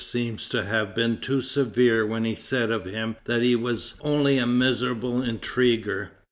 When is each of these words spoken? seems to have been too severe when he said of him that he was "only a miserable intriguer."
seems 0.01 0.47
to 0.49 0.63
have 0.65 0.95
been 0.95 1.15
too 1.15 1.41
severe 1.41 2.03
when 2.03 2.23
he 2.25 2.33
said 2.33 2.71
of 2.71 2.85
him 2.85 3.15
that 3.25 3.43
he 3.43 3.55
was 3.55 3.93
"only 4.01 4.39
a 4.39 4.47
miserable 4.47 5.21
intriguer." 5.21 6.09